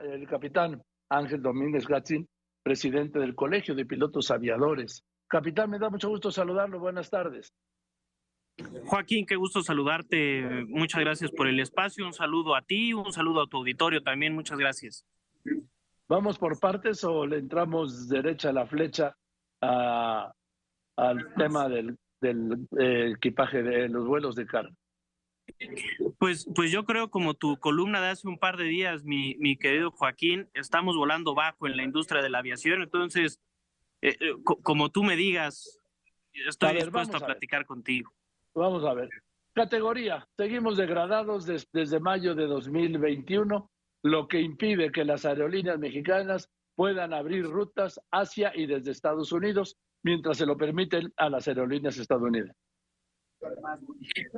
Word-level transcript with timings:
el 0.00 0.26
capitán 0.26 0.82
Ángel 1.08 1.42
Domínguez 1.42 1.86
Gatzin, 1.86 2.28
presidente 2.62 3.18
del 3.18 3.34
Colegio 3.34 3.74
de 3.74 3.86
Pilotos 3.86 4.30
Aviadores. 4.30 5.04
Capitán, 5.28 5.70
me 5.70 5.78
da 5.78 5.90
mucho 5.90 6.08
gusto 6.08 6.30
saludarlo. 6.30 6.80
Buenas 6.80 7.10
tardes. 7.10 7.52
Joaquín, 8.86 9.26
qué 9.26 9.36
gusto 9.36 9.62
saludarte. 9.62 10.66
Muchas 10.68 11.00
gracias 11.00 11.30
por 11.30 11.46
el 11.46 11.60
espacio. 11.60 12.04
Un 12.04 12.12
saludo 12.12 12.54
a 12.54 12.62
ti, 12.62 12.92
un 12.92 13.12
saludo 13.12 13.42
a 13.42 13.46
tu 13.46 13.58
auditorio 13.58 14.02
también. 14.02 14.34
Muchas 14.34 14.58
gracias. 14.58 15.04
¿Vamos 16.08 16.38
por 16.38 16.58
partes 16.58 17.04
o 17.04 17.26
le 17.26 17.38
entramos 17.38 18.08
derecha 18.08 18.50
a 18.50 18.52
la 18.52 18.66
flecha 18.66 19.16
al 19.60 21.34
tema 21.36 21.68
del, 21.68 21.96
eh, 22.78 23.12
equipaje 23.16 23.62
de 23.62 23.88
los 23.88 24.06
vuelos 24.06 24.34
de 24.34 24.46
carga? 24.46 24.74
Pues, 26.18 26.46
pues 26.54 26.70
yo 26.70 26.84
creo 26.84 27.10
como 27.10 27.34
tu 27.34 27.58
columna 27.58 28.00
de 28.00 28.08
hace 28.08 28.28
un 28.28 28.38
par 28.38 28.56
de 28.56 28.64
días, 28.64 29.04
mi, 29.04 29.36
mi 29.36 29.56
querido 29.56 29.90
Joaquín, 29.90 30.48
estamos 30.54 30.96
volando 30.96 31.34
bajo 31.34 31.66
en 31.66 31.76
la 31.76 31.82
industria 31.82 32.22
de 32.22 32.30
la 32.30 32.38
aviación, 32.38 32.82
entonces, 32.82 33.40
eh, 34.02 34.16
eh, 34.20 34.34
como 34.62 34.90
tú 34.90 35.02
me 35.02 35.16
digas, 35.16 35.80
estoy 36.32 36.74
dispuesto 36.74 37.16
a, 37.16 37.20
platicar 37.20 37.66
contigo. 37.66 38.12
Vamos 38.54 38.84
a 38.84 38.94
ver. 38.94 39.08
Categoría, 39.52 40.28
seguimos 40.36 40.76
degradados 40.76 41.46
desde 41.46 42.00
mayo 42.00 42.34
de 42.34 42.46
2021, 42.46 43.70
lo 44.02 44.28
que 44.28 44.40
impide 44.40 44.92
que 44.92 45.04
las 45.04 45.24
aerolíneas 45.24 45.78
mexicanas 45.78 46.50
puedan 46.74 47.12
abrir 47.12 47.44
rutas 47.44 48.00
hacia 48.10 48.56
y 48.56 48.66
desde 48.66 48.92
Estados 48.92 49.32
Unidos, 49.32 49.76
mientras 50.02 50.38
se 50.38 50.46
lo 50.46 50.56
permiten 50.56 51.12
a 51.16 51.28
las 51.28 51.48
aerolíneas 51.48 51.98
estadounidenses. 51.98 52.56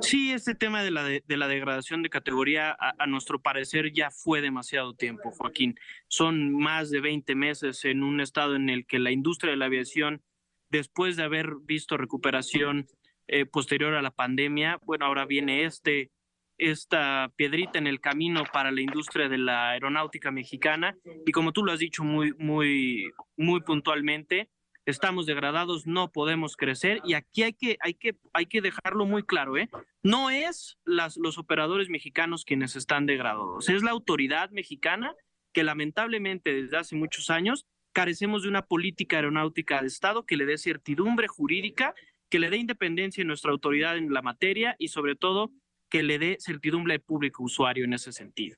Sí, 0.01 0.31
este 0.31 0.55
tema 0.55 0.83
de 0.83 0.91
la, 0.91 1.03
de, 1.03 1.23
la 1.27 1.47
degradación 1.47 2.03
de 2.03 2.09
categoría, 2.09 2.75
a, 2.79 3.05
nuestro 3.07 3.41
parecer, 3.41 3.91
ya 3.91 4.09
fue 4.11 4.41
demasiado 4.41 4.93
tiempo, 4.93 5.31
Joaquín. 5.31 5.79
Son 6.07 6.53
más 6.53 6.89
de 6.89 7.01
20 7.01 7.35
meses 7.35 7.83
en 7.85 8.03
un 8.03 8.21
estado 8.21 8.55
en 8.55 8.69
el 8.69 8.85
que 8.85 8.99
la 8.99 9.11
industria 9.11 9.51
de 9.51 9.57
la 9.57 9.65
aviación, 9.65 10.21
después 10.69 11.15
de 11.15 11.23
haber 11.23 11.51
visto 11.61 11.97
recuperación 11.97 12.87
eh, 13.27 13.45
posterior 13.45 13.93
a 13.95 14.01
la 14.01 14.11
pandemia, 14.11 14.79
bueno, 14.83 15.05
ahora 15.05 15.25
viene 15.25 15.65
este, 15.65 16.11
esta 16.57 17.31
piedrita 17.35 17.79
en 17.79 17.87
el 17.87 17.99
camino 17.99 18.43
para 18.51 18.71
la 18.71 18.81
industria 18.81 19.29
de 19.29 19.37
la 19.37 19.71
aeronáutica 19.71 20.31
mexicana. 20.31 20.95
Y 21.25 21.31
como 21.31 21.51
tú 21.51 21.63
lo 21.63 21.71
has 21.71 21.79
dicho 21.79 22.03
muy, 22.03 22.33
muy, 22.37 23.11
muy 23.37 23.61
puntualmente, 23.61 24.49
estamos 24.85 25.25
degradados, 25.25 25.87
no 25.87 26.11
podemos 26.11 26.57
crecer 26.57 27.01
y 27.05 27.13
aquí 27.13 27.43
hay 27.43 27.53
que, 27.53 27.77
hay 27.81 27.93
que, 27.93 28.15
hay 28.33 28.45
que 28.45 28.61
dejarlo 28.61 29.05
muy 29.05 29.23
claro, 29.23 29.57
¿eh? 29.57 29.69
No 30.03 30.29
es 30.29 30.77
los 30.85 31.37
operadores 31.37 31.89
mexicanos 31.89 32.45
quienes 32.45 32.75
están 32.75 33.05
degradados, 33.05 33.69
es 33.69 33.83
la 33.83 33.91
autoridad 33.91 34.49
mexicana 34.51 35.15
que 35.53 35.63
lamentablemente 35.63 36.53
desde 36.53 36.77
hace 36.77 36.95
muchos 36.95 37.29
años 37.29 37.65
carecemos 37.93 38.43
de 38.43 38.49
una 38.49 38.63
política 38.63 39.17
aeronáutica 39.17 39.81
de 39.81 39.87
Estado 39.87 40.25
que 40.25 40.35
le 40.35 40.45
dé 40.45 40.57
certidumbre 40.57 41.27
jurídica, 41.27 41.93
que 42.29 42.39
le 42.39 42.49
dé 42.49 42.57
independencia 42.57 43.23
a 43.23 43.27
nuestra 43.27 43.51
autoridad 43.51 43.97
en 43.97 44.11
la 44.11 44.21
materia 44.21 44.75
y 44.79 44.87
sobre 44.87 45.15
todo 45.15 45.51
que 45.89 46.01
le 46.01 46.17
dé 46.17 46.37
certidumbre 46.39 46.95
al 46.95 47.01
público 47.01 47.43
usuario 47.43 47.85
en 47.85 47.93
ese 47.93 48.11
sentido. 48.11 48.57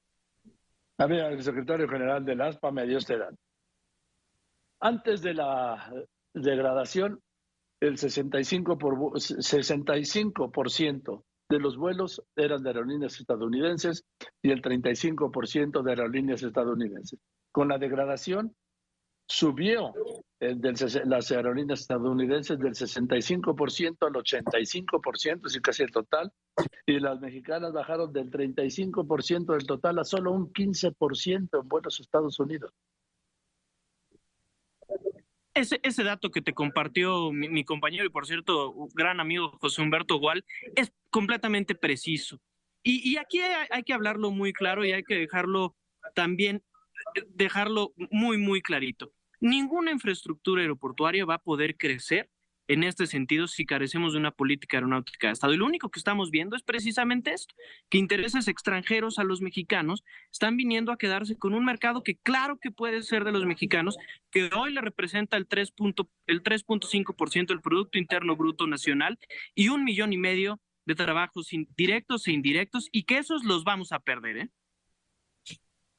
A 0.98 1.06
ver, 1.06 1.34
el 1.34 1.44
secretario 1.44 1.88
general 1.90 2.24
del 2.24 2.40
ASPA 2.40 2.72
me 2.72 2.88
dio 2.88 2.98
este 2.98 3.18
dato. 3.18 3.36
Antes 4.80 5.22
de 5.22 5.34
la 5.34 5.92
degradación, 6.36 7.22
el 7.82 7.98
65%, 7.98 8.78
por, 8.78 9.22
65 9.22 10.52
de 11.50 11.60
los 11.60 11.78
vuelos 11.78 12.22
eran 12.36 12.64
de 12.64 12.70
aerolíneas 12.70 13.20
estadounidenses 13.20 14.04
y 14.42 14.52
el 14.52 14.62
35% 14.62 15.84
de 15.84 15.92
aerolíneas 15.92 16.44
estadounidenses. 16.44 17.20
Con 17.52 17.68
la 17.68 17.78
degradación 17.78 18.56
subió 19.28 19.94
el 20.40 20.60
las 21.06 21.32
aerolíneas 21.32 21.82
estadounidenses 21.82 22.60
del 22.60 22.74
65% 22.74 24.06
al 24.06 24.14
85%, 24.14 25.48
es 25.48 25.62
casi 25.62 25.84
el 25.84 25.92
total, 25.92 26.32
y 26.86 27.00
las 27.00 27.20
mexicanas 27.20 27.74
bajaron 27.74 28.14
del 28.14 28.30
35% 28.30 29.54
del 29.54 29.66
total 29.66 30.00
a 30.00 30.04
solo 30.04 30.32
un 30.32 30.52
15% 30.52 31.62
en 31.62 31.68
vuelos 31.68 32.00
a 32.00 32.04
Estados 32.04 32.40
Unidos. 32.40 32.72
Ese, 35.56 35.80
ese 35.84 36.04
dato 36.04 36.32
que 36.32 36.42
te 36.42 36.54
compartió 36.54 37.32
mi, 37.32 37.64
compañero 37.64 38.06
y 38.06 38.10
por 38.10 38.28
cierto, 38.28 38.76
gran 38.94 39.22
amigo 39.22 39.58
José 39.62 39.82
Humberto 39.82 40.18
Gual, 40.18 40.46
es 40.76 40.92
completamente 41.10 41.76
preciso. 41.76 42.42
Y, 42.84 43.10
y 43.10 43.18
aquí 43.18 43.40
hay, 43.40 43.84
que 43.84 43.94
hablarlo 43.94 44.32
muy 44.32 44.52
claro 44.52 44.86
y 44.86 44.92
hay 44.92 45.04
que 45.04 45.16
dejarlo 45.16 45.76
también, 46.14 46.62
dejarlo 47.30 47.94
muy, 48.12 48.38
muy 48.38 48.62
clarito. 48.62 49.14
Ninguna 49.40 49.92
infraestructura 49.92 50.62
aeroportuaria 50.62 51.26
va 51.26 51.36
a 51.36 51.42
poder 51.42 51.78
crecer 51.78 52.30
en 52.68 52.84
este 52.84 53.08
sentido 53.08 53.48
si 53.48 53.66
carecemos 53.66 54.14
de 54.14 54.20
una 54.20 54.32
política 54.32 54.78
aeronáutica 54.78 55.28
de 55.28 55.34
Estado. 55.34 55.54
Y 55.54 55.58
lo 55.58 55.66
único 55.66 55.90
que 55.90 56.00
estamos 56.00 56.32
viendo 56.32 56.56
es 56.56 56.64
precisamente 56.64 57.34
esto, 57.34 57.56
que 57.90 57.98
intereses 57.98 58.48
extranjeros 58.48 59.20
a 59.20 59.24
los 59.24 59.42
mexicanos 59.42 60.04
están 60.32 60.58
viniendo 60.58 60.92
a 60.92 60.98
quedarse 60.98 61.38
con 61.38 61.54
un 61.54 61.66
mercado 61.66 62.04
que 62.04 62.18
claro 62.18 62.58
que 62.58 62.72
puede 62.72 63.02
ser 63.04 63.24
de 63.24 63.32
los 63.32 63.46
mexicanos, 63.46 63.98
que 64.32 64.50
hoy 64.56 64.74
le 64.74 64.82
representa 64.82 65.38
el 65.38 65.48
3.5% 65.48 66.08
el 66.28 66.42
3 66.42 66.66
del 67.48 67.62
Producto 67.62 67.98
Interno 67.98 68.36
Bruto 68.36 68.68
Nacional 68.68 69.20
y 69.54 69.70
un 69.70 69.84
millón 69.84 70.14
y 70.14 70.18
medio 70.18 70.60
de 70.86 70.96
trabajos 70.96 71.50
directos 71.76 72.28
e 72.28 72.32
indirectos 72.32 72.90
y 72.92 73.04
que 73.04 73.18
esos 73.18 73.44
los 73.44 73.64
vamos 73.64 73.92
a 73.92 74.00
perder. 74.00 74.38
¿eh? 74.38 74.50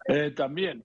Eh, 0.09 0.31
también, 0.31 0.85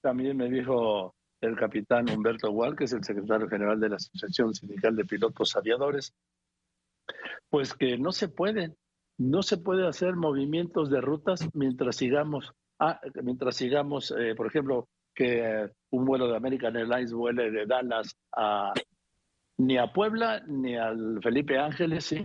también 0.00 0.36
me 0.36 0.50
dijo 0.50 1.14
el 1.40 1.56
capitán 1.56 2.10
Humberto 2.10 2.50
Gual, 2.50 2.76
que 2.76 2.84
es 2.84 2.92
el 2.92 3.04
secretario 3.04 3.48
general 3.48 3.78
de 3.80 3.90
la 3.90 3.96
Asociación 3.96 4.54
Sindical 4.54 4.96
de 4.96 5.04
Pilotos 5.04 5.56
Aviadores, 5.56 6.14
pues 7.48 7.74
que 7.74 7.98
no 7.98 8.12
se 8.12 8.28
pueden, 8.28 8.76
no 9.18 9.42
se 9.42 9.58
puede 9.58 9.86
hacer 9.86 10.16
movimientos 10.16 10.90
de 10.90 11.00
rutas 11.00 11.48
mientras 11.54 11.96
sigamos, 11.96 12.52
ah, 12.78 13.00
mientras 13.22 13.56
sigamos, 13.56 14.14
eh, 14.18 14.34
por 14.34 14.46
ejemplo, 14.46 14.88
que 15.14 15.70
un 15.90 16.04
vuelo 16.04 16.28
de 16.28 16.36
American 16.36 16.76
Airlines 16.76 17.12
vuele 17.12 17.50
de 17.50 17.66
Dallas 17.66 18.14
a 18.36 18.72
ni 19.58 19.76
a 19.76 19.92
Puebla 19.92 20.42
ni 20.46 20.76
al 20.76 21.20
Felipe 21.22 21.58
Ángeles, 21.58 22.04
sí, 22.04 22.24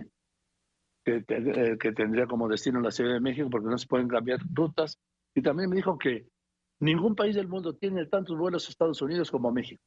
que, 1.04 1.24
eh, 1.26 1.76
que 1.78 1.92
tendría 1.92 2.26
como 2.26 2.48
destino 2.48 2.80
la 2.80 2.92
Ciudad 2.92 3.14
de 3.14 3.20
México 3.20 3.50
porque 3.50 3.68
no 3.68 3.78
se 3.78 3.88
pueden 3.88 4.08
cambiar 4.08 4.38
rutas. 4.52 4.98
Y 5.34 5.42
también 5.42 5.68
me 5.68 5.76
dijo 5.76 5.98
que 5.98 6.28
Ningún 6.80 7.14
país 7.14 7.34
del 7.34 7.48
mundo 7.48 7.74
tiene 7.74 8.06
tantos 8.06 8.36
vuelos 8.36 8.66
a 8.66 8.70
Estados 8.70 9.00
Unidos 9.00 9.30
como 9.30 9.50
México. 9.52 9.82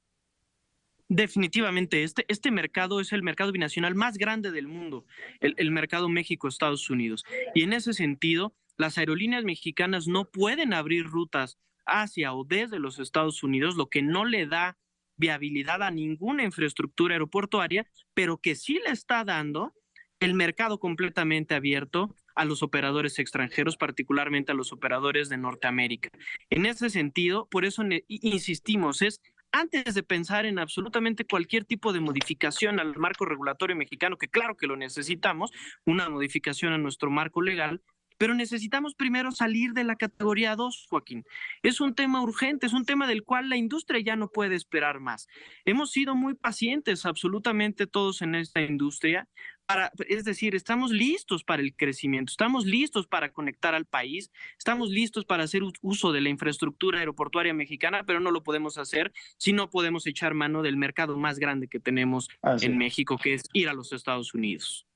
Definitivamente, 1.09 2.03
este, 2.03 2.25
este 2.27 2.51
mercado 2.51 2.99
es 2.99 3.13
el 3.13 3.23
mercado 3.23 3.51
binacional 3.51 3.95
más 3.95 4.17
grande 4.17 4.51
del 4.51 4.67
mundo, 4.67 5.05
el, 5.39 5.53
el 5.57 5.71
mercado 5.71 6.09
México-Estados 6.09 6.89
Unidos. 6.89 7.23
Y 7.55 7.63
en 7.63 7.73
ese 7.73 7.93
sentido, 7.93 8.53
las 8.77 8.97
aerolíneas 8.97 9.45
mexicanas 9.45 10.07
no 10.07 10.25
pueden 10.25 10.73
abrir 10.73 11.05
rutas 11.05 11.57
hacia 11.85 12.33
o 12.33 12.43
desde 12.43 12.79
los 12.79 12.99
Estados 12.99 13.41
Unidos, 13.41 13.75
lo 13.75 13.89
que 13.89 14.01
no 14.01 14.25
le 14.25 14.45
da 14.47 14.77
viabilidad 15.15 15.81
a 15.81 15.91
ninguna 15.91 16.43
infraestructura 16.43 17.15
aeroportuaria, 17.15 17.87
pero 18.13 18.37
que 18.37 18.55
sí 18.55 18.79
le 18.85 18.91
está 18.91 19.23
dando 19.23 19.73
el 20.19 20.33
mercado 20.33 20.79
completamente 20.79 21.55
abierto 21.55 22.15
a 22.37 22.45
los 22.45 22.63
operadores 22.63 23.19
extranjeros, 23.19 23.77
particularmente 23.77 24.51
a 24.51 24.55
los 24.55 24.71
operadores 24.71 25.27
de 25.27 25.37
Norteamérica. 25.37 26.09
En 26.49 26.65
ese 26.65 26.89
sentido, 26.89 27.47
por 27.49 27.65
eso 27.65 27.83
insistimos, 28.07 29.01
es 29.01 29.21
antes 29.51 29.95
de 29.95 30.03
pensar 30.03 30.45
en 30.45 30.59
absolutamente 30.59 31.25
cualquier 31.25 31.65
tipo 31.65 31.93
de 31.93 31.99
modificación 31.99 32.79
al 32.79 32.95
marco 32.97 33.25
regulatorio 33.25 33.75
mexicano, 33.75 34.17
que 34.17 34.27
claro 34.27 34.55
que 34.55 34.67
lo 34.67 34.77
necesitamos, 34.77 35.51
una 35.85 36.09
modificación 36.09 36.73
a 36.73 36.77
nuestro 36.77 37.09
marco 37.09 37.41
legal, 37.41 37.81
pero 38.17 38.33
necesitamos 38.33 38.95
primero 38.95 39.31
salir 39.31 39.73
de 39.73 39.83
la 39.83 39.95
categoría 39.95 40.55
2, 40.55 40.87
Joaquín. 40.89 41.23
Es 41.61 41.79
un 41.79 41.93
tema 41.93 42.21
urgente, 42.21 42.65
es 42.65 42.73
un 42.73 42.85
tema 42.85 43.07
del 43.07 43.23
cual 43.23 43.49
la 43.49 43.57
industria 43.57 44.01
ya 44.01 44.15
no 44.15 44.29
puede 44.29 44.55
esperar 44.55 44.99
más. 44.99 45.27
Hemos 45.65 45.91
sido 45.91 46.15
muy 46.15 46.33
pacientes 46.33 47.05
absolutamente 47.05 47.87
todos 47.87 48.21
en 48.21 48.35
esta 48.35 48.61
industria. 48.61 49.27
Para, 49.67 49.91
es 50.07 50.23
decir, 50.23 50.55
estamos 50.55 50.91
listos 50.91 51.43
para 51.43 51.61
el 51.61 51.75
crecimiento, 51.75 52.31
estamos 52.31 52.65
listos 52.65 53.05
para 53.05 53.33
conectar 53.33 53.75
al 53.75 53.85
país, 53.85 54.31
estamos 54.57 54.89
listos 54.89 55.25
para 55.25 55.43
hacer 55.43 55.61
uso 55.81 56.13
de 56.13 56.21
la 56.21 56.29
infraestructura 56.29 56.99
aeroportuaria 56.99 57.53
mexicana, 57.53 58.05
pero 58.05 58.21
no 58.21 58.31
lo 58.31 58.43
podemos 58.43 58.77
hacer 58.77 59.11
si 59.37 59.51
no 59.51 59.69
podemos 59.69 60.07
echar 60.07 60.33
mano 60.33 60.61
del 60.61 60.77
mercado 60.77 61.17
más 61.17 61.37
grande 61.37 61.67
que 61.67 61.81
tenemos 61.81 62.29
en 62.61 62.77
México, 62.77 63.17
que 63.21 63.33
es 63.33 63.43
ir 63.51 63.67
a 63.67 63.73
los 63.73 63.91
Estados 63.91 64.33
Unidos. 64.33 64.87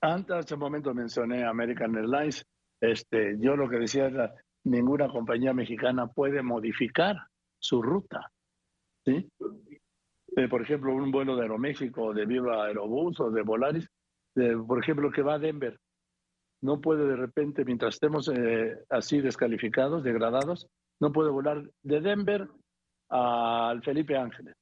Antes, 0.00 0.36
hace 0.36 0.54
un 0.54 0.60
momento 0.60 0.94
mencioné 0.94 1.44
American 1.44 1.94
Airlines. 1.94 2.46
Este, 2.80 3.36
yo 3.38 3.56
lo 3.56 3.68
que 3.68 3.76
decía 3.76 4.06
era, 4.06 4.34
ninguna 4.64 5.08
compañía 5.08 5.52
mexicana 5.52 6.06
puede 6.06 6.42
modificar 6.42 7.16
su 7.58 7.82
ruta. 7.82 8.32
¿sí? 9.04 9.28
Eh, 10.36 10.48
por 10.48 10.62
ejemplo, 10.62 10.94
un 10.94 11.10
vuelo 11.10 11.36
de 11.36 11.42
Aeroméxico, 11.42 12.14
de 12.14 12.24
Viva 12.26 12.64
Aerobús 12.64 13.20
o 13.20 13.30
de 13.30 13.42
Volaris, 13.42 13.86
por 14.66 14.82
ejemplo, 14.82 15.10
que 15.10 15.22
va 15.22 15.34
a 15.34 15.38
Denver, 15.38 15.78
no 16.62 16.80
puede 16.80 17.06
de 17.06 17.16
repente, 17.16 17.64
mientras 17.64 17.94
estemos 17.94 18.28
eh, 18.28 18.78
así 18.88 19.20
descalificados, 19.20 20.04
degradados, 20.04 20.68
no 21.00 21.12
puede 21.12 21.30
volar 21.30 21.62
de 21.82 22.00
Denver 22.00 22.48
al 23.08 23.82
Felipe 23.82 24.16
Ángeles. 24.16 24.54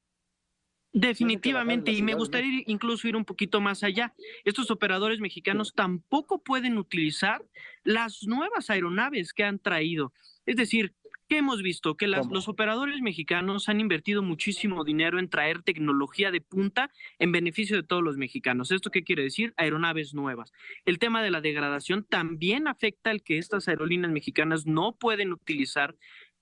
Definitivamente, 0.92 1.92
y 1.92 2.02
me 2.02 2.14
gustaría 2.14 2.64
incluso 2.66 3.06
ir 3.06 3.14
un 3.14 3.24
poquito 3.24 3.60
más 3.60 3.84
allá. 3.84 4.12
Estos 4.44 4.72
operadores 4.72 5.20
mexicanos 5.20 5.72
tampoco 5.72 6.42
pueden 6.42 6.78
utilizar 6.78 7.44
las 7.84 8.24
nuevas 8.26 8.70
aeronaves 8.70 9.32
que 9.32 9.44
han 9.44 9.60
traído. 9.60 10.12
Es 10.46 10.56
decir, 10.56 10.94
que 11.30 11.38
hemos 11.38 11.62
visto 11.62 11.96
que 11.96 12.08
los 12.08 12.48
operadores 12.48 13.00
mexicanos 13.02 13.68
han 13.68 13.78
invertido 13.78 14.20
muchísimo 14.20 14.82
dinero 14.82 15.20
en 15.20 15.30
traer 15.30 15.62
tecnología 15.62 16.32
de 16.32 16.40
punta 16.40 16.90
en 17.20 17.30
beneficio 17.30 17.76
de 17.76 17.84
todos 17.84 18.02
los 18.02 18.16
mexicanos. 18.16 18.72
¿Esto 18.72 18.90
qué 18.90 19.04
quiere 19.04 19.22
decir? 19.22 19.54
Aeronaves 19.56 20.12
nuevas. 20.12 20.52
El 20.84 20.98
tema 20.98 21.22
de 21.22 21.30
la 21.30 21.40
degradación 21.40 22.04
también 22.04 22.66
afecta 22.66 23.10
al 23.10 23.22
que 23.22 23.38
estas 23.38 23.68
aerolíneas 23.68 24.12
mexicanas 24.12 24.66
no 24.66 24.96
pueden 24.96 25.32
utilizar 25.32 25.96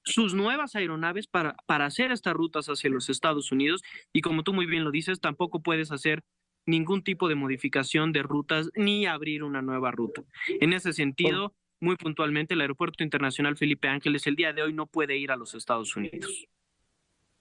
sus 0.04 0.32
nuevas 0.32 0.74
aeronaves 0.74 1.26
para, 1.26 1.54
para 1.66 1.84
hacer 1.84 2.10
estas 2.10 2.32
rutas 2.32 2.68
hacia 2.68 2.88
los 2.88 3.10
Estados 3.10 3.52
Unidos 3.52 3.82
y 4.14 4.22
como 4.22 4.42
tú 4.42 4.54
muy 4.54 4.64
bien 4.64 4.84
lo 4.84 4.90
dices, 4.90 5.20
tampoco 5.20 5.60
puedes 5.60 5.92
hacer 5.92 6.24
ningún 6.64 7.02
tipo 7.02 7.28
de 7.28 7.34
modificación 7.34 8.12
de 8.12 8.22
rutas 8.22 8.70
ni 8.74 9.04
abrir 9.04 9.42
una 9.42 9.60
nueva 9.60 9.90
ruta. 9.90 10.22
En 10.60 10.72
ese 10.72 10.94
sentido, 10.94 11.54
muy 11.80 11.96
puntualmente, 11.96 12.54
el 12.54 12.60
Aeropuerto 12.60 13.04
Internacional 13.04 13.56
Felipe 13.56 13.88
Ángeles 13.88 14.26
el 14.26 14.36
día 14.36 14.52
de 14.52 14.62
hoy 14.62 14.72
no 14.72 14.86
puede 14.86 15.16
ir 15.16 15.30
a 15.30 15.36
los 15.36 15.54
Estados 15.54 15.96
Unidos. 15.96 16.46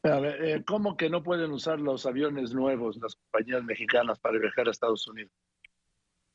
A 0.04 0.19
ver, 0.19 0.44
eh, 0.44 0.63
¿Cómo 0.66 0.95
que 0.95 1.10
no 1.10 1.24
pueden 1.24 1.51
usar 1.51 1.80
los 1.80 2.06
aviones 2.06 2.54
nuevos 2.54 2.98
las 2.98 3.16
compañías 3.16 3.63
mexicanas 3.63 4.19
para 4.19 4.39
viajar 4.39 4.68
a 4.68 4.72
Estados 4.72 5.07
Unidos? 5.07 5.31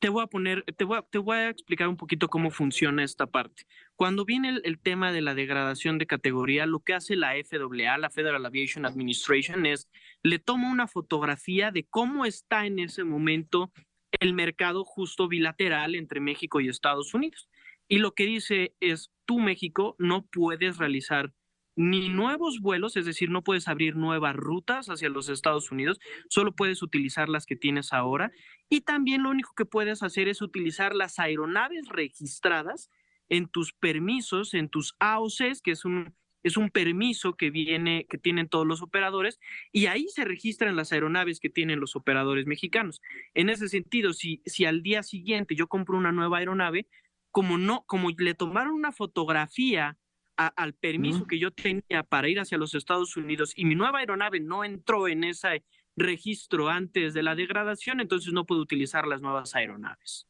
te 0.03 0.09
voy 0.09 0.21
a 0.21 0.27
poner, 0.27 0.65
te 0.75 0.83
voy 0.83 0.97
a, 0.97 1.01
te 1.01 1.17
voy 1.17 1.37
a 1.37 1.49
explicar 1.49 1.87
un 1.87 1.95
poquito 1.95 2.27
cómo 2.27 2.51
funciona 2.51 3.05
esta 3.05 3.25
parte. 3.25 3.63
Cuando 3.95 4.25
viene 4.25 4.59
el, 4.61 4.77
tema 4.77 5.13
de 5.13 5.21
la 5.21 5.33
degradación 5.33 5.97
de 5.97 6.05
categoría, 6.05 6.65
lo 6.65 6.81
que 6.81 6.93
hace 6.93 7.15
la 7.15 7.35
FAA, 7.41 7.97
la 7.99 8.09
Federal 8.09 8.45
Aviation 8.45 8.85
Administration, 8.85 9.65
es 9.65 9.87
le 10.21 10.39
toma 10.39 10.69
una 10.69 10.89
fotografía 10.89 11.71
de 11.71 11.85
cómo 11.85 12.25
está 12.25 12.65
en 12.65 12.79
ese 12.79 13.05
momento 13.05 13.71
el 14.19 14.33
mercado 14.33 14.83
justo 14.83 15.29
bilateral 15.29 15.95
entre 15.95 16.19
México 16.19 16.59
y 16.59 16.67
Estados 16.67 17.13
Unidos. 17.13 17.47
Y 17.87 17.99
lo 17.99 18.13
que 18.13 18.25
dice 18.25 18.75
es, 18.79 19.11
tú 19.25 19.39
México 19.39 19.95
no 19.99 20.25
puedes 20.25 20.77
realizar 20.77 21.33
ni 21.75 22.09
nuevos 22.09 22.59
vuelos, 22.59 22.95
es 22.97 23.05
decir, 23.05 23.29
no 23.29 23.43
puedes 23.43 23.67
abrir 23.67 23.95
nuevas 23.95 24.35
rutas 24.35 24.87
hacia 24.87 25.09
los 25.09 25.29
Estados 25.29 25.71
Unidos, 25.71 25.99
solo 26.29 26.55
puedes 26.55 26.83
utilizar 26.83 27.29
las 27.29 27.45
que 27.45 27.55
tienes 27.55 27.93
ahora. 27.93 28.31
Y 28.69 28.81
también 28.81 29.23
lo 29.23 29.29
único 29.29 29.53
que 29.55 29.65
puedes 29.65 30.03
hacer 30.03 30.27
es 30.27 30.41
utilizar 30.41 30.95
las 30.95 31.19
aeronaves 31.19 31.89
registradas 31.89 32.89
en 33.29 33.47
tus 33.47 33.73
permisos, 33.73 34.53
en 34.53 34.69
tus 34.69 34.95
AOCs, 34.99 35.61
que 35.63 35.71
es 35.71 35.85
un, 35.85 36.13
es 36.43 36.57
un 36.57 36.69
permiso 36.69 37.35
que 37.35 37.49
viene, 37.49 38.05
que 38.07 38.17
tienen 38.17 38.49
todos 38.49 38.67
los 38.67 38.81
operadores, 38.81 39.39
y 39.71 39.87
ahí 39.87 40.07
se 40.09 40.25
registran 40.25 40.75
las 40.75 40.91
aeronaves 40.91 41.39
que 41.39 41.49
tienen 41.49 41.79
los 41.79 41.95
operadores 41.95 42.45
mexicanos. 42.45 43.01
En 43.33 43.49
ese 43.49 43.67
sentido, 43.69 44.13
si, 44.13 44.41
si 44.45 44.65
al 44.65 44.83
día 44.83 45.01
siguiente 45.01 45.55
yo 45.55 45.67
compro 45.67 45.97
una 45.97 46.11
nueva 46.11 46.37
aeronave, 46.37 46.87
como 47.33 47.57
no, 47.57 47.83
como 47.87 48.11
le 48.11 48.35
tomaron 48.35 48.75
una 48.75 48.91
fotografía 48.91 49.97
al 50.37 50.73
permiso 50.73 51.25
que 51.25 51.39
yo 51.39 51.51
tenía 51.51 52.03
para 52.07 52.29
ir 52.29 52.39
hacia 52.39 52.59
los 52.59 52.75
Estados 52.75 53.17
Unidos 53.17 53.53
y 53.55 53.65
mi 53.65 53.75
nueva 53.75 53.99
aeronave 53.99 54.39
no 54.39 54.63
entró 54.63 55.07
en 55.07 55.23
ese 55.23 55.63
registro 55.95 56.69
antes 56.69 57.13
de 57.13 57.23
la 57.23 57.35
degradación, 57.35 57.99
entonces 57.99 58.33
no 58.33 58.45
puedo 58.45 58.61
utilizar 58.61 59.07
las 59.07 59.21
nuevas 59.21 59.55
aeronaves. 59.55 60.27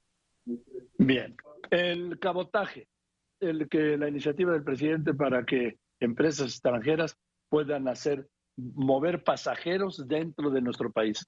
Bien, 0.97 1.35
el 1.71 2.19
cabotaje, 2.19 2.87
el 3.41 3.67
que 3.67 3.97
la 3.97 4.07
iniciativa 4.07 4.53
del 4.53 4.63
presidente 4.63 5.13
para 5.13 5.45
que 5.45 5.77
empresas 5.99 6.51
extranjeras 6.51 7.17
puedan 7.49 7.89
hacer 7.89 8.29
mover 8.55 9.25
pasajeros 9.25 10.07
dentro 10.07 10.51
de 10.51 10.61
nuestro 10.61 10.89
país. 10.89 11.27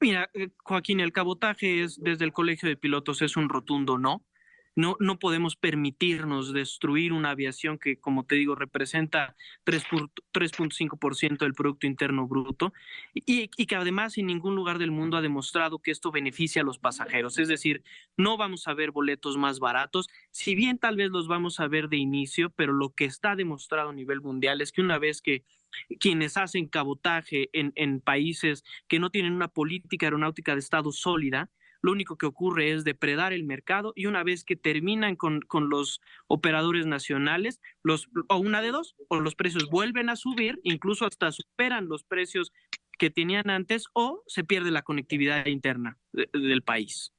Mira, 0.00 0.30
eh, 0.32 0.48
Joaquín, 0.64 1.00
el 1.00 1.12
cabotaje 1.12 1.82
es 1.82 2.00
desde 2.02 2.24
el 2.24 2.32
Colegio 2.32 2.68
de 2.68 2.76
Pilotos 2.76 3.20
es 3.20 3.36
un 3.36 3.50
rotundo 3.50 3.98
no. 3.98 4.24
No, 4.76 4.96
no 5.00 5.18
podemos 5.18 5.56
permitirnos 5.56 6.52
destruir 6.54 7.12
una 7.12 7.30
aviación 7.30 7.76
que, 7.76 7.98
como 7.98 8.24
te 8.24 8.36
digo, 8.36 8.54
representa 8.54 9.36
3.5% 9.66 11.38
del 11.38 11.54
Producto 11.54 11.86
Interno 11.88 12.28
Bruto 12.28 12.72
y, 13.12 13.48
que 13.48 13.76
además 13.76 14.16
en 14.16 14.28
ningún 14.28 14.54
lugar 14.54 14.78
del 14.78 14.92
mundo 14.92 15.16
ha 15.16 15.22
demostrado 15.22 15.80
que 15.80 15.90
esto 15.90 16.12
beneficia 16.12 16.62
a 16.62 16.64
los 16.64 16.78
pasajeros. 16.78 17.38
Es 17.38 17.48
decir, 17.48 17.82
no 18.16 18.36
vamos 18.36 18.68
a 18.68 18.74
ver 18.74 18.92
boletos 18.92 19.36
más 19.36 19.58
baratos, 19.58 20.08
si 20.30 20.54
bien 20.54 20.78
tal 20.78 20.96
vez 20.96 21.10
los 21.10 21.26
vamos 21.26 21.58
a 21.60 21.68
ver 21.68 21.88
de 21.88 21.96
inicio, 21.96 22.50
pero 22.50 22.72
lo 22.72 22.94
que 22.94 23.06
está 23.06 23.34
demostrado 23.34 23.90
a 23.90 23.94
nivel 23.94 24.20
mundial 24.20 24.60
es 24.60 24.70
que 24.72 24.82
una 24.82 24.98
vez 24.98 25.20
que 25.20 25.44
quienes 25.98 26.36
hacen 26.36 26.68
cabotaje 26.68 27.48
en, 27.52 27.72
en 27.76 28.00
países 28.00 28.64
que 28.88 28.98
no 28.98 29.10
tienen 29.10 29.32
una 29.32 29.48
política 29.48 30.06
aeronáutica 30.06 30.54
de 30.54 30.60
Estado 30.60 30.92
sólida, 30.92 31.50
lo 31.82 31.92
único 31.92 32.16
que 32.16 32.26
ocurre 32.26 32.72
es 32.72 32.84
depredar 32.84 33.32
el 33.32 33.44
mercado 33.44 33.92
y 33.96 34.06
una 34.06 34.22
vez 34.22 34.44
que 34.44 34.56
terminan 34.56 35.16
con, 35.16 35.40
los 35.68 36.00
operadores 36.26 36.86
nacionales, 36.86 37.60
los, 37.82 38.08
o 38.28 38.36
una 38.36 38.60
de 38.60 38.70
dos, 38.70 38.96
o 39.08 39.20
los 39.20 39.34
precios 39.34 39.68
vuelven 39.70 40.10
a 40.10 40.16
subir, 40.16 40.60
incluso 40.62 41.06
hasta 41.06 41.32
superan 41.32 41.88
los 41.88 42.04
precios 42.04 42.52
que 42.98 43.10
tenían 43.10 43.48
antes, 43.48 43.86
o 43.94 44.22
se 44.26 44.44
pierde 44.44 44.70
la 44.70 44.82
conectividad 44.82 45.46
interna 45.46 45.98
del 46.12 46.62
país. 46.62 47.14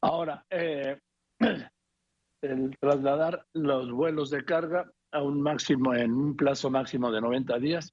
Ahora, 0.00 0.44
eh, 0.50 0.98
el 2.42 2.76
trasladar 2.80 3.46
los 3.52 3.92
vuelos 3.92 4.30
de 4.30 4.44
carga 4.44 4.90
a 5.12 5.22
un 5.22 5.40
máximo, 5.40 5.94
en 5.94 6.12
un 6.12 6.36
plazo 6.36 6.70
máximo 6.70 7.10
de 7.10 7.20
90 7.20 7.58
días, 7.58 7.92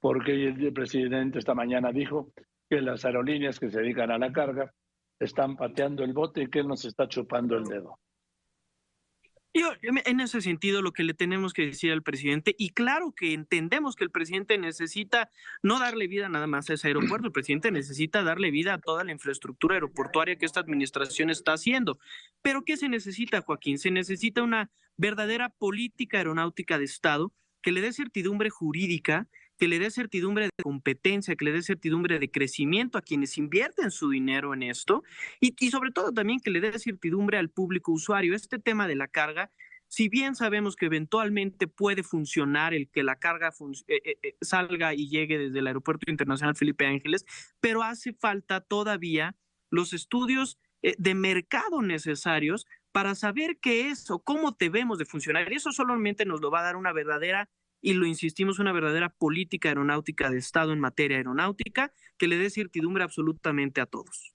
porque 0.00 0.48
el 0.48 0.72
presidente 0.72 1.38
esta 1.38 1.54
mañana 1.54 1.92
dijo 1.92 2.32
que 2.68 2.80
las 2.80 3.04
aerolíneas 3.04 3.58
que 3.58 3.70
se 3.70 3.80
dedican 3.80 4.10
a 4.10 4.18
la 4.18 4.32
carga 4.32 4.72
están 5.18 5.56
pateando 5.56 6.04
el 6.04 6.12
bote 6.12 6.42
y 6.42 6.48
que 6.48 6.62
nos 6.62 6.84
está 6.84 7.08
chupando 7.08 7.56
el 7.56 7.64
dedo. 7.64 7.98
Yo, 9.58 9.72
en 9.82 10.20
ese 10.20 10.40
sentido, 10.40 10.82
lo 10.82 10.92
que 10.92 11.02
le 11.02 11.14
tenemos 11.14 11.52
que 11.52 11.66
decir 11.66 11.90
al 11.90 12.02
presidente, 12.02 12.54
y 12.56 12.70
claro 12.70 13.12
que 13.12 13.32
entendemos 13.32 13.96
que 13.96 14.04
el 14.04 14.10
presidente 14.10 14.56
necesita 14.56 15.30
no 15.62 15.80
darle 15.80 16.06
vida 16.06 16.28
nada 16.28 16.46
más 16.46 16.70
a 16.70 16.74
ese 16.74 16.86
aeropuerto, 16.86 17.26
el 17.26 17.32
presidente 17.32 17.72
necesita 17.72 18.22
darle 18.22 18.52
vida 18.52 18.74
a 18.74 18.78
toda 18.78 19.02
la 19.02 19.10
infraestructura 19.10 19.74
aeroportuaria 19.74 20.36
que 20.36 20.46
esta 20.46 20.60
administración 20.60 21.30
está 21.30 21.54
haciendo. 21.54 21.98
Pero 22.40 22.62
¿qué 22.64 22.76
se 22.76 22.88
necesita, 22.88 23.40
Joaquín? 23.40 23.78
Se 23.78 23.90
necesita 23.90 24.42
una 24.42 24.70
verdadera 24.96 25.48
política 25.48 26.18
aeronáutica 26.18 26.78
de 26.78 26.84
Estado 26.84 27.32
que 27.60 27.72
le 27.72 27.80
dé 27.80 27.92
certidumbre 27.92 28.50
jurídica 28.50 29.28
que 29.58 29.68
le 29.68 29.78
dé 29.78 29.90
certidumbre 29.90 30.44
de 30.46 30.62
competencia, 30.62 31.34
que 31.34 31.44
le 31.44 31.52
dé 31.52 31.62
certidumbre 31.62 32.18
de 32.18 32.30
crecimiento 32.30 32.96
a 32.96 33.02
quienes 33.02 33.36
invierten 33.36 33.90
su 33.90 34.08
dinero 34.08 34.54
en 34.54 34.62
esto 34.62 35.02
y, 35.40 35.70
sobre 35.70 35.90
todo 35.90 36.12
también 36.12 36.40
que 36.40 36.50
le 36.50 36.60
dé 36.60 36.78
certidumbre 36.78 37.38
al 37.38 37.50
público 37.50 37.92
usuario. 37.92 38.34
Este 38.34 38.58
tema 38.58 38.86
de 38.86 38.94
la 38.94 39.08
carga, 39.08 39.50
si 39.88 40.08
bien 40.08 40.36
sabemos 40.36 40.76
que 40.76 40.86
eventualmente 40.86 41.66
puede 41.66 42.04
funcionar 42.04 42.72
el 42.72 42.88
que 42.88 43.02
la 43.02 43.16
carga 43.16 43.48
eh, 43.48 44.00
eh, 44.04 44.18
eh, 44.22 44.36
salga 44.40 44.94
y 44.94 45.08
llegue 45.08 45.38
desde 45.38 45.58
el 45.58 45.66
Aeropuerto 45.66 46.10
Internacional 46.10 46.54
Felipe 46.54 46.86
Ángeles, 46.86 47.26
pero 47.60 47.82
hace 47.82 48.12
falta 48.12 48.60
todavía 48.60 49.34
los 49.70 49.92
estudios 49.92 50.58
de 50.80 51.14
mercado 51.16 51.82
necesarios 51.82 52.64
para 52.92 53.16
saber 53.16 53.58
qué 53.60 53.90
es 53.90 54.08
o 54.12 54.20
cómo 54.20 54.56
debemos 54.56 54.98
de 54.98 55.04
funcionar. 55.04 55.52
Y 55.52 55.56
eso 55.56 55.72
solamente 55.72 56.24
nos 56.24 56.40
lo 56.40 56.52
va 56.52 56.60
a 56.60 56.62
dar 56.62 56.76
una 56.76 56.92
verdadera 56.92 57.50
y 57.80 57.94
lo 57.94 58.06
insistimos, 58.06 58.58
una 58.58 58.72
verdadera 58.72 59.08
política 59.08 59.68
aeronáutica 59.68 60.30
de 60.30 60.38
Estado 60.38 60.72
en 60.72 60.80
materia 60.80 61.16
aeronáutica 61.16 61.92
que 62.16 62.28
le 62.28 62.38
dé 62.38 62.50
certidumbre 62.50 63.04
absolutamente 63.04 63.80
a 63.80 63.86
todos. 63.86 64.34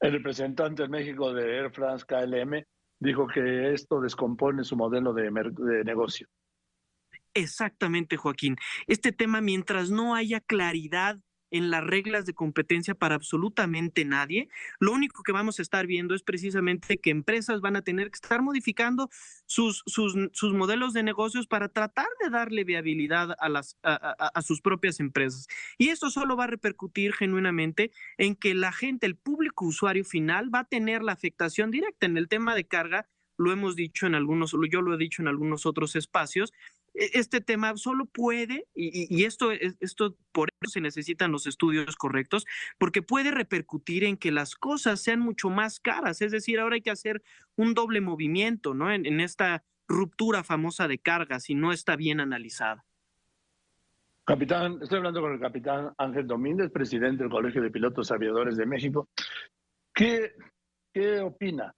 El 0.00 0.12
representante 0.12 0.84
en 0.84 0.90
México 0.90 1.32
de 1.32 1.56
Air 1.56 1.70
France 1.72 2.04
KLM 2.06 2.64
dijo 3.00 3.26
que 3.26 3.72
esto 3.72 4.00
descompone 4.00 4.64
su 4.64 4.76
modelo 4.76 5.12
de, 5.12 5.30
de 5.30 5.84
negocio. 5.84 6.28
Exactamente, 7.32 8.16
Joaquín. 8.16 8.56
Este 8.86 9.10
tema, 9.12 9.40
mientras 9.40 9.90
no 9.90 10.14
haya 10.14 10.40
claridad 10.40 11.18
en 11.54 11.70
las 11.70 11.84
reglas 11.84 12.26
de 12.26 12.34
competencia 12.34 12.96
para 12.96 13.14
absolutamente 13.14 14.04
nadie. 14.04 14.48
Lo 14.80 14.90
único 14.90 15.22
que 15.22 15.30
vamos 15.30 15.60
a 15.60 15.62
estar 15.62 15.86
viendo 15.86 16.16
es 16.16 16.24
precisamente 16.24 16.98
que 16.98 17.10
empresas 17.10 17.60
van 17.60 17.76
a 17.76 17.82
tener 17.82 18.10
que 18.10 18.16
estar 18.16 18.42
modificando 18.42 19.08
sus, 19.46 19.84
sus, 19.86 20.52
modelos 20.52 20.94
de 20.94 21.04
negocios 21.04 21.46
para 21.46 21.68
tratar 21.68 22.08
de 22.20 22.30
darle 22.30 22.64
viabilidad 22.64 23.36
a, 23.38 23.48
las, 23.48 23.76
a, 23.84 24.42
sus 24.42 24.60
propias 24.60 24.98
empresas. 24.98 25.46
Y 25.78 25.90
esto 25.90 26.10
solo 26.10 26.36
va 26.36 26.44
a 26.44 26.48
repercutir 26.48 27.12
genuinamente 27.12 27.92
en 28.18 28.34
que 28.34 28.54
la 28.54 28.72
gente, 28.72 29.06
el 29.06 29.14
público 29.14 29.64
usuario 29.64 30.04
final, 30.04 30.52
va 30.52 30.60
a 30.60 30.64
tener 30.64 31.04
la 31.04 31.12
afectación 31.12 31.70
directa 31.70 32.06
en 32.06 32.16
el 32.16 32.26
tema 32.26 32.56
de 32.56 32.66
carga 32.66 33.06
lo 33.36 33.52
hemos 33.52 33.76
dicho 33.76 34.06
en 34.06 34.14
algunos, 34.14 34.56
yo 34.70 34.80
lo 34.80 34.94
he 34.94 34.98
dicho 34.98 35.22
en 35.22 35.28
algunos 35.28 35.66
otros 35.66 35.96
espacios, 35.96 36.52
este 36.94 37.40
tema 37.40 37.76
solo 37.76 38.06
puede, 38.06 38.66
y, 38.74 39.24
esto, 39.24 39.50
esto 39.52 40.16
por 40.32 40.50
eso 40.60 40.70
se 40.70 40.80
necesitan 40.80 41.32
los 41.32 41.46
estudios 41.46 41.96
correctos, 41.96 42.46
porque 42.78 43.02
puede 43.02 43.32
repercutir 43.32 44.04
en 44.04 44.16
que 44.16 44.30
las 44.30 44.54
cosas 44.54 45.00
sean 45.00 45.20
mucho 45.20 45.50
más 45.50 45.80
caras. 45.80 46.22
Es 46.22 46.30
decir, 46.32 46.60
ahora 46.60 46.76
hay 46.76 46.82
que 46.82 46.90
hacer 46.90 47.22
un 47.56 47.74
doble 47.74 48.00
movimiento, 48.00 48.74
¿no? 48.74 48.92
En, 48.92 49.20
esta 49.20 49.64
ruptura 49.88 50.44
famosa 50.44 50.88
de 50.88 50.98
cargas 50.98 51.50
y 51.50 51.54
no 51.54 51.72
está 51.72 51.96
bien 51.96 52.20
analizada. 52.20 52.84
Capitán, 54.24 54.78
estoy 54.82 54.98
hablando 54.98 55.20
con 55.20 55.32
el 55.32 55.40
capitán 55.40 55.92
Ángel 55.98 56.26
Domínguez, 56.26 56.70
presidente 56.70 57.24
del 57.24 57.30
Colegio 57.30 57.60
de 57.60 57.70
Pilotos 57.70 58.10
Aviadores 58.10 58.56
de 58.56 58.66
México. 58.66 59.08
¿Qué, 59.94 60.32
qué 60.92 61.20
opina? 61.20 61.74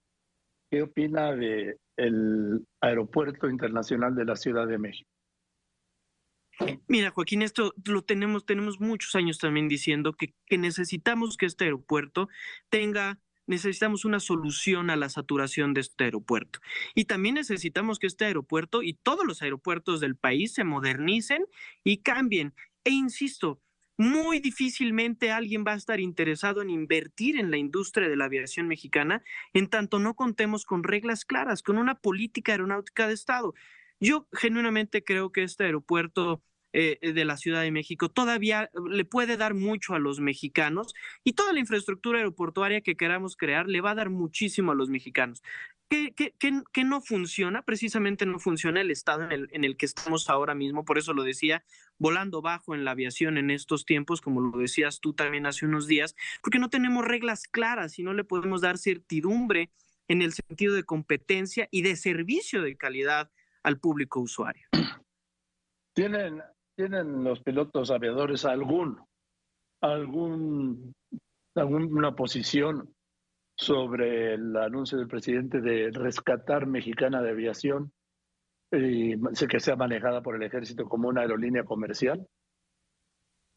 ¿Qué 0.69 0.81
opina 0.81 1.33
del 1.33 1.77
el 1.95 2.67
Aeropuerto 2.81 3.49
Internacional 3.49 4.15
de 4.15 4.25
la 4.25 4.35
Ciudad 4.35 4.67
de 4.67 4.77
México? 4.77 5.09
Mira, 6.87 7.11
Joaquín, 7.11 7.41
esto 7.41 7.73
lo 7.85 8.01
tenemos, 8.03 8.45
tenemos 8.45 8.79
muchos 8.79 9.15
años 9.15 9.37
también 9.37 9.67
diciendo 9.67 10.13
que, 10.13 10.33
que 10.45 10.57
necesitamos 10.57 11.37
que 11.37 11.45
este 11.45 11.65
aeropuerto 11.65 12.29
tenga 12.69 13.19
necesitamos 13.47 14.05
una 14.05 14.19
solución 14.19 14.89
a 14.89 14.95
la 14.95 15.09
saturación 15.09 15.73
de 15.73 15.81
este 15.81 16.03
aeropuerto. 16.03 16.59
Y 16.93 17.05
también 17.05 17.35
necesitamos 17.35 17.97
que 17.97 18.07
este 18.07 18.25
aeropuerto 18.25 18.83
y 18.83 18.93
todos 18.93 19.25
los 19.25 19.41
aeropuertos 19.41 19.99
del 20.01 20.15
país 20.15 20.53
se 20.53 20.65
modernicen 20.65 21.45
y 21.83 21.99
cambien. 21.99 22.53
E 22.83 22.91
insisto, 22.91 23.61
muy 23.97 24.39
difícilmente 24.39 25.31
alguien 25.31 25.63
va 25.67 25.73
a 25.73 25.77
estar 25.77 25.99
interesado 25.99 26.61
en 26.61 26.69
invertir 26.69 27.39
en 27.39 27.51
la 27.51 27.57
industria 27.57 28.07
de 28.07 28.15
la 28.15 28.25
aviación 28.25 28.67
mexicana 28.67 29.23
en 29.53 29.67
tanto 29.69 29.99
no 29.99 30.13
contemos 30.15 30.65
con 30.65 30.83
reglas 30.83 31.25
claras, 31.25 31.63
con 31.63 31.77
una 31.77 31.95
política 31.95 32.51
aeronáutica 32.51 33.07
de 33.07 33.13
Estado. 33.13 33.53
Yo 33.99 34.27
genuinamente 34.31 35.03
creo 35.03 35.31
que 35.31 35.43
este 35.43 35.65
aeropuerto 35.65 36.43
eh, 36.73 36.99
de 37.13 37.25
la 37.25 37.37
Ciudad 37.37 37.61
de 37.61 37.71
México 37.71 38.09
todavía 38.09 38.69
le 38.87 39.05
puede 39.05 39.37
dar 39.37 39.55
mucho 39.55 39.95
a 39.95 39.99
los 39.99 40.19
mexicanos 40.19 40.93
y 41.23 41.33
toda 41.33 41.53
la 41.53 41.59
infraestructura 41.59 42.19
aeroportuaria 42.19 42.81
que 42.81 42.95
queramos 42.95 43.35
crear 43.35 43.67
le 43.67 43.81
va 43.81 43.91
a 43.91 43.95
dar 43.95 44.09
muchísimo 44.09 44.71
a 44.73 44.75
los 44.75 44.89
mexicanos. 44.89 45.41
¿Qué, 45.89 46.13
qué, 46.13 46.83
no 46.83 46.99
funciona? 46.99 47.61
Precisamente 47.61 48.25
no 48.25 48.39
funciona 48.39 48.81
el 48.81 48.91
estado 48.91 49.23
en 49.23 49.31
el, 49.31 49.49
en 49.53 49.63
el 49.63 49.77
que 49.77 49.85
estamos 49.85 50.29
ahora 50.29 50.53
mismo, 50.53 50.83
por 50.83 50.97
eso 50.97 51.13
lo 51.13 51.23
decía, 51.23 51.63
volando 51.97 52.41
bajo 52.41 52.75
en 52.75 52.83
la 52.83 52.91
aviación 52.91 53.37
en 53.37 53.51
estos 53.51 53.85
tiempos, 53.85 54.19
como 54.19 54.41
lo 54.41 54.57
decías 54.57 54.99
tú 54.99 55.13
también 55.13 55.45
hace 55.45 55.65
unos 55.65 55.87
días, 55.87 56.15
porque 56.43 56.59
no 56.59 56.69
tenemos 56.69 57.05
reglas 57.05 57.47
claras 57.47 57.99
y 57.99 58.03
no 58.03 58.13
le 58.13 58.25
podemos 58.25 58.59
dar 58.61 58.77
certidumbre 58.77 59.71
en 60.09 60.21
el 60.21 60.33
sentido 60.33 60.73
de 60.75 60.83
competencia 60.83 61.69
y 61.71 61.83
de 61.83 61.95
servicio 61.95 62.61
de 62.61 62.75
calidad 62.75 63.31
al 63.63 63.79
público 63.79 64.19
usuario. 64.19 64.67
¿Tienen, 65.93 66.41
tienen 66.75 67.23
los 67.23 67.41
pilotos 67.41 67.91
aviadores 67.91 68.43
algún, 68.43 68.99
algún, 69.81 70.93
alguna 71.55 72.13
posición 72.13 72.93
sobre 73.57 74.35
el 74.35 74.55
anuncio 74.55 74.97
del 74.97 75.07
presidente 75.07 75.59
de 75.61 75.89
rescatar 75.91 76.67
Mexicana 76.67 77.21
de 77.21 77.31
Aviación 77.31 77.91
y 78.71 79.15
que 79.47 79.59
sea 79.59 79.75
manejada 79.75 80.21
por 80.21 80.35
el 80.35 80.43
ejército 80.43 80.85
como 80.85 81.09
una 81.09 81.21
aerolínea 81.21 81.63
comercial? 81.63 82.27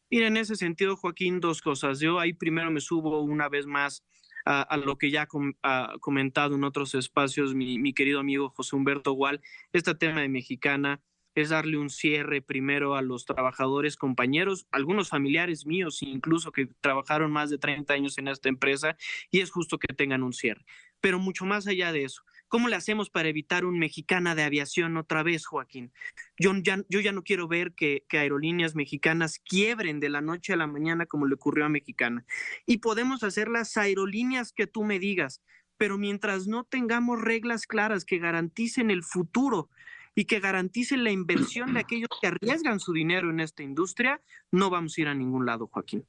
Mira, 0.09 0.27
en 0.27 0.37
ese 0.37 0.55
sentido, 0.55 0.97
Joaquín, 0.97 1.39
dos 1.39 1.61
cosas. 1.61 1.99
Yo 1.99 2.19
ahí 2.19 2.33
primero 2.33 2.71
me 2.71 2.81
subo 2.81 3.21
una 3.21 3.47
vez 3.47 3.65
más 3.65 4.03
a, 4.43 4.75
lo 4.77 4.97
que 4.97 5.11
ya 5.11 5.27
ha 5.63 5.93
comentado 5.99 6.55
en 6.55 6.63
otros 6.63 6.95
espacios 6.95 7.53
mi, 7.53 7.93
querido 7.93 8.19
amigo 8.19 8.49
José 8.49 8.75
Humberto 8.75 9.13
Gual, 9.13 9.39
este 9.71 9.93
tema 9.93 10.21
de 10.21 10.29
mexicana 10.29 10.99
es 11.35 11.49
darle 11.49 11.77
un 11.77 11.89
cierre 11.89 12.41
primero 12.41 12.95
a 12.95 13.01
los 13.01 13.25
trabajadores, 13.25 13.95
compañeros, 13.95 14.67
algunos 14.71 15.09
familiares 15.09 15.65
míos 15.65 16.01
incluso 16.01 16.51
que 16.51 16.67
trabajaron 16.81 17.31
más 17.31 17.49
de 17.49 17.57
30 17.57 17.93
años 17.93 18.17
en 18.17 18.27
esta 18.27 18.49
empresa 18.49 18.97
y 19.29 19.39
es 19.39 19.51
justo 19.51 19.77
que 19.77 19.93
tengan 19.93 20.23
un 20.23 20.33
cierre. 20.33 20.65
Pero 20.99 21.19
mucho 21.19 21.45
más 21.45 21.67
allá 21.67 21.91
de 21.91 22.03
eso, 22.03 22.23
¿cómo 22.47 22.67
le 22.67 22.75
hacemos 22.75 23.09
para 23.09 23.29
evitar 23.29 23.65
un 23.65 23.79
mexicana 23.79 24.35
de 24.35 24.43
aviación 24.43 24.97
otra 24.97 25.23
vez, 25.23 25.45
Joaquín? 25.45 25.91
Yo 26.37 26.53
ya, 26.61 27.11
no 27.11 27.23
quiero 27.23 27.47
ver 27.47 27.73
que, 27.73 28.05
que 28.07 28.19
aerolíneas 28.19 28.75
mexicanas 28.75 29.39
quiebren 29.39 29.99
de 29.99 30.09
la 30.09 30.21
noche 30.21 30.53
a 30.53 30.57
la 30.57 30.67
mañana 30.67 31.05
como 31.05 31.25
le 31.25 31.35
ocurrió 31.35 31.65
a 31.65 31.69
Mexicana. 31.69 32.25
Y 32.65 32.77
podemos 32.77 33.23
hacer 33.23 33.47
las 33.47 33.77
aerolíneas 33.77 34.53
que 34.53 34.67
tú 34.67 34.83
me 34.83 34.99
digas, 34.99 35.41
pero 35.77 35.97
mientras 35.97 36.45
no 36.45 36.63
tengamos 36.63 37.19
reglas 37.19 37.65
claras 37.65 38.05
que 38.05 38.19
garanticen 38.19 38.91
el 38.91 39.03
futuro 39.03 39.69
y 40.15 40.25
que 40.25 40.39
garanticen 40.39 41.03
la 41.03 41.11
inversión 41.11 41.73
de 41.73 41.79
aquellos 41.79 42.09
que 42.21 42.27
arriesgan 42.27 42.79
su 42.79 42.93
dinero 42.93 43.29
en 43.29 43.39
esta 43.39 43.63
industria, 43.63 44.21
no 44.51 44.69
vamos 44.69 44.97
a 44.97 45.01
ir 45.01 45.07
a 45.07 45.15
ningún 45.15 45.45
lado, 45.45 45.67
Joaquín. 45.67 46.05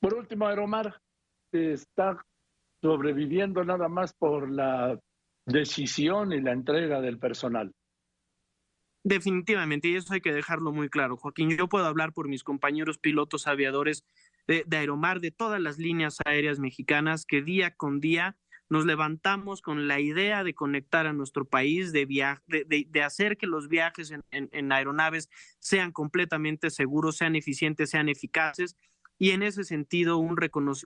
Por 0.00 0.14
último, 0.14 0.46
Aeromar 0.46 1.00
está 1.50 2.24
sobreviviendo 2.82 3.64
nada 3.64 3.88
más 3.88 4.12
por 4.12 4.50
la 4.50 4.98
decisión 5.46 6.32
y 6.32 6.40
la 6.40 6.52
entrega 6.52 7.00
del 7.00 7.18
personal. 7.18 7.72
Definitivamente, 9.02 9.88
y 9.88 9.96
eso 9.96 10.14
hay 10.14 10.20
que 10.20 10.32
dejarlo 10.32 10.72
muy 10.72 10.88
claro, 10.88 11.16
Joaquín. 11.16 11.50
Yo 11.56 11.68
puedo 11.68 11.86
hablar 11.86 12.12
por 12.12 12.28
mis 12.28 12.42
compañeros 12.42 12.98
pilotos 12.98 13.46
aviadores 13.46 14.04
de, 14.46 14.64
de 14.66 14.76
Aeromar, 14.78 15.20
de 15.20 15.30
todas 15.30 15.60
las 15.60 15.78
líneas 15.78 16.18
aéreas 16.24 16.58
mexicanas, 16.58 17.26
que 17.26 17.42
día 17.42 17.70
con 17.70 18.00
día 18.00 18.36
nos 18.68 18.86
levantamos 18.86 19.62
con 19.62 19.88
la 19.88 20.00
idea 20.00 20.42
de 20.42 20.54
conectar 20.54 21.06
a 21.06 21.12
nuestro 21.12 21.44
país, 21.44 21.92
de, 21.92 22.06
de, 22.46 23.02
hacer 23.02 23.36
que 23.36 23.46
los 23.46 23.68
viajes 23.68 24.12
en, 24.30 24.72
aeronaves 24.72 25.28
sean 25.58 25.92
completamente 25.92 26.70
seguros, 26.70 27.16
sean 27.16 27.36
eficientes, 27.36 27.90
sean 27.90 28.08
eficaces. 28.08 28.76
Y 29.18 29.30
en 29.30 29.42
ese 29.42 29.64
sentido, 29.64 30.18
un, 30.18 30.36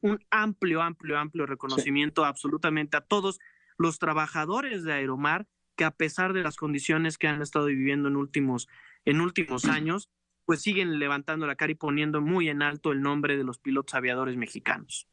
un 0.03 0.19
amplio, 0.31 0.83
amplio, 0.83 1.19
amplio 1.19 1.47
reconocimiento 1.47 2.25
absolutamente 2.25 2.97
a 2.97 3.01
todos 3.01 3.39
los 3.79 3.99
trabajadores 3.99 4.83
de 4.83 4.93
Aeromar 4.93 5.47
que 5.77 5.85
a 5.85 5.93
pesar 5.93 6.33
de 6.33 6.43
las 6.43 6.57
condiciones 6.57 7.17
que 7.17 7.29
han 7.29 7.41
estado 7.41 7.67
viviendo 7.67 8.09
en 8.09 8.17
últimos, 8.17 8.69
en 9.05 9.21
últimos 9.21 9.65
años, 9.67 10.11
pues 10.45 10.61
siguen 10.63 10.99
levantando 10.99 11.47
la 11.47 11.57
cara 11.57 11.73
y 11.73 11.77
poniendo 11.77 12.21
muy 12.21 12.49
en 12.49 12.63
alto 12.63 12.91
el 12.91 13.01
nombre 13.01 13.37
de 13.37 13.45
los 13.45 13.59
pilotos 13.59 13.95
aviadores 13.95 14.37
mexicanos. 14.37 15.09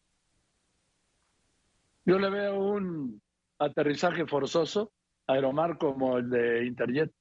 Yo 2.06 2.20
le 2.20 2.30
veo 2.30 2.60
un 2.60 3.22
aterrizaje 3.60 4.28
forzoso, 4.28 4.94
Aeromar, 5.28 5.78
como 5.78 6.20
el 6.20 6.30
de 6.30 6.66
Interjet. 6.66 7.12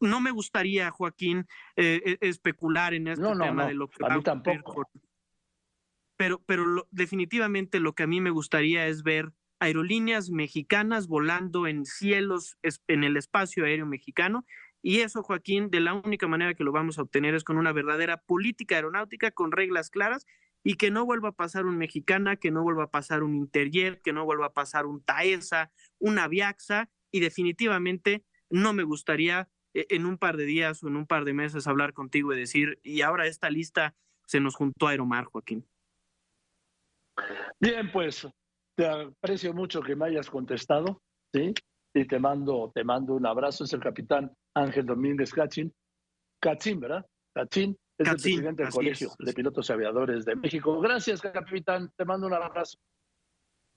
No 0.00 0.20
me 0.20 0.32
gustaría, 0.32 0.90
Joaquín, 0.90 1.46
eh, 1.76 2.18
e, 2.20 2.28
especular 2.28 2.94
en 2.94 3.08
este 3.08 3.24
tema 3.24 3.66
de 3.66 3.74
lo 3.74 3.88
que 3.88 4.04
a 4.04 4.16
mí 4.16 4.22
tampoco. 4.22 4.88
Pero, 6.16 6.42
pero 6.46 6.86
definitivamente 6.90 7.80
lo 7.80 7.94
que 7.94 8.02
a 8.02 8.06
mí 8.06 8.20
me 8.20 8.30
gustaría 8.30 8.86
es 8.86 9.02
ver 9.02 9.32
aerolíneas 9.60 10.30
mexicanas 10.30 11.06
volando 11.06 11.68
en 11.68 11.84
cielos, 11.84 12.58
en 12.88 13.04
el 13.04 13.16
espacio 13.16 13.64
aéreo 13.64 13.86
mexicano. 13.86 14.44
Y 14.82 15.00
eso, 15.00 15.22
Joaquín, 15.22 15.70
de 15.70 15.80
la 15.80 15.94
única 15.94 16.26
manera 16.26 16.54
que 16.54 16.64
lo 16.64 16.72
vamos 16.72 16.98
a 16.98 17.02
obtener 17.02 17.36
es 17.36 17.44
con 17.44 17.56
una 17.56 17.72
verdadera 17.72 18.16
política 18.16 18.74
aeronáutica 18.74 19.30
con 19.30 19.52
reglas 19.52 19.90
claras 19.90 20.26
y 20.64 20.76
que 20.76 20.90
no 20.90 21.04
vuelva 21.04 21.30
a 21.30 21.32
pasar 21.32 21.66
un 21.66 21.76
Mexicana, 21.76 22.36
que 22.36 22.50
no 22.50 22.62
vuelva 22.62 22.84
a 22.84 22.90
pasar 22.90 23.22
un 23.22 23.34
Interjet, 23.34 24.00
que 24.02 24.12
no 24.12 24.24
vuelva 24.24 24.46
a 24.46 24.52
pasar 24.52 24.86
un 24.86 25.02
Taesa, 25.02 25.72
una 25.98 26.28
Viaxa 26.28 26.90
y 27.10 27.20
definitivamente 27.20 28.24
no 28.50 28.72
me 28.72 28.82
gustaría 28.82 29.48
eh, 29.74 29.86
en 29.90 30.06
un 30.06 30.18
par 30.18 30.36
de 30.36 30.44
días 30.44 30.82
o 30.82 30.88
en 30.88 30.96
un 30.96 31.06
par 31.06 31.24
de 31.24 31.32
meses 31.32 31.66
hablar 31.66 31.92
contigo 31.92 32.32
y 32.32 32.38
decir, 32.38 32.78
y 32.82 33.02
ahora 33.02 33.26
esta 33.26 33.50
lista 33.50 33.94
se 34.26 34.40
nos 34.40 34.54
juntó 34.54 34.86
a 34.86 34.90
Aeromar, 34.90 35.24
Joaquín. 35.24 35.66
Bien, 37.60 37.90
pues 37.92 38.26
te 38.76 38.86
aprecio 38.86 39.52
mucho 39.52 39.82
que 39.82 39.96
me 39.96 40.06
hayas 40.06 40.30
contestado, 40.30 41.02
¿sí? 41.32 41.52
Y 41.94 42.06
te 42.06 42.18
mando, 42.18 42.72
te 42.74 42.84
mando 42.84 43.14
un 43.14 43.26
abrazo. 43.26 43.64
Es 43.64 43.72
el 43.72 43.80
capitán 43.80 44.32
Ángel 44.54 44.86
Domínguez 44.86 45.32
Cachín. 45.32 45.72
Cachín, 46.40 46.80
¿verdad? 46.80 47.06
Cachín. 47.34 47.76
Es 48.02 48.08
el 48.08 48.14
presidente 48.16 48.62
del 48.62 48.72
Colegio 48.72 49.12
de 49.18 49.32
Pilotos 49.32 49.70
Aviadores 49.70 50.24
de 50.24 50.36
México. 50.36 50.80
Gracias, 50.80 51.20
capitán. 51.20 51.92
Te 51.96 52.04
mando 52.04 52.26
un 52.26 52.34
abrazo. 52.34 52.78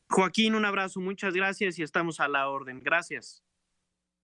Joaquín, 0.10 0.56
un 0.56 0.66
abrazo. 0.66 1.00
Muchas 1.00 1.34
gracias 1.34 1.80
y 1.80 1.84
estamos 1.84 2.20
a 2.20 2.28
la 2.28 2.50
orden. 2.50 2.82
Gracias. 2.84 3.44